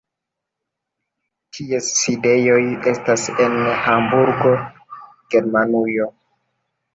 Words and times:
Ties 1.57 1.89
sidejoj 1.99 2.57
estas 2.93 3.27
en 3.45 3.59
Hamburgo, 3.83 4.55
Germanujo. 5.37 6.11